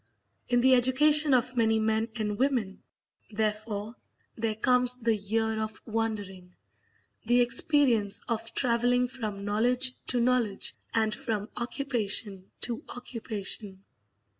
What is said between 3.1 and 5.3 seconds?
therefore, there comes the